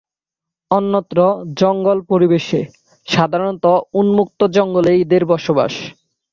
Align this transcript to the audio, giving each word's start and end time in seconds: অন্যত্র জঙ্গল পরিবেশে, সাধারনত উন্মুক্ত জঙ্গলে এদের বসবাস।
অন্যত্র 0.71 1.17
জঙ্গল 1.59 1.97
পরিবেশে, 2.11 2.59
সাধারনত 3.07 3.65
উন্মুক্ত 3.93 4.39
জঙ্গলে 4.55 4.91
এদের 5.03 5.23
বসবাস। 5.31 5.73